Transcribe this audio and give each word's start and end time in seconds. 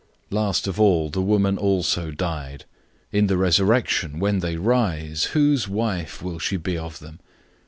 Last 0.31 0.65
of 0.65 0.79
all 0.79 1.09
the 1.11 1.21
woman 1.21 1.59
also 1.59 2.09
died. 2.09 2.65
012:023 3.13 3.19
In 3.19 3.27
the 3.27 3.37
resurrection, 3.37 4.19
when 4.19 4.39
they 4.39 4.57
rise, 4.57 5.25
whose 5.25 5.67
wife 5.67 6.23
will 6.23 6.39
she 6.39 6.57
be 6.57 6.75
of 6.75 6.97
them? 6.97 7.19